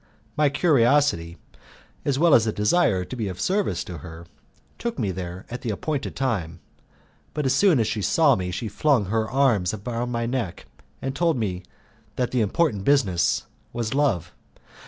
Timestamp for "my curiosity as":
0.35-2.17